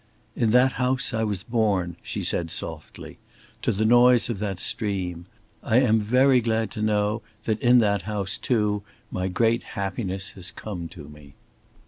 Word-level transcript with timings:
"In 0.35 0.49
that 0.49 0.71
house 0.81 1.13
I 1.13 1.23
was 1.23 1.43
born," 1.43 1.95
she 2.01 2.23
said 2.23 2.49
softly, 2.49 3.19
"to 3.61 3.71
the 3.71 3.85
noise 3.85 4.31
of 4.31 4.39
that 4.39 4.59
stream. 4.59 5.27
I 5.61 5.77
am 5.77 5.99
very 5.99 6.41
glad 6.41 6.71
to 6.71 6.81
know 6.81 7.21
that 7.43 7.61
in 7.61 7.77
that 7.85 8.01
house, 8.09 8.39
too, 8.39 8.81
my 9.11 9.27
great 9.27 9.61
happiness 9.77 10.31
has 10.31 10.49
come 10.49 10.87
to 10.87 11.07
me." 11.07 11.35